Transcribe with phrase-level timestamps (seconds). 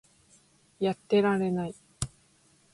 [0.79, 1.75] やってられない